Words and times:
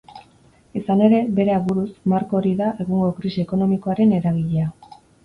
Izan 0.79 1.01
ere, 1.07 1.19
bere 1.39 1.53
aburuz, 1.55 1.85
marko 2.13 2.37
hori 2.39 2.53
da 2.63 2.71
egungo 2.85 3.11
krisi 3.19 3.45
ekonomikoaren 3.45 4.17
eragilea. 4.23 4.73